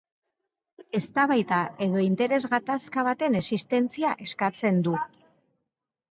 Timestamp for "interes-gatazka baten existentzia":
2.05-4.15